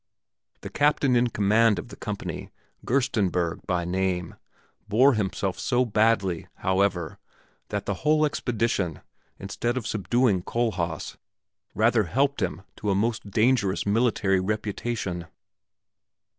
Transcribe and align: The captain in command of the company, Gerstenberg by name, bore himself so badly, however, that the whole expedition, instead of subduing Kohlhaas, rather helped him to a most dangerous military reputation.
The 0.61 0.71
captain 0.71 1.15
in 1.15 1.27
command 1.27 1.77
of 1.77 1.89
the 1.89 1.95
company, 1.95 2.49
Gerstenberg 2.83 3.59
by 3.67 3.85
name, 3.85 4.33
bore 4.89 5.13
himself 5.13 5.59
so 5.59 5.85
badly, 5.85 6.47
however, 6.55 7.19
that 7.69 7.85
the 7.85 7.93
whole 8.01 8.25
expedition, 8.25 9.01
instead 9.37 9.77
of 9.77 9.85
subduing 9.85 10.41
Kohlhaas, 10.41 11.17
rather 11.75 12.05
helped 12.05 12.41
him 12.41 12.63
to 12.77 12.89
a 12.89 12.95
most 12.95 13.29
dangerous 13.29 13.85
military 13.85 14.39
reputation. 14.39 15.27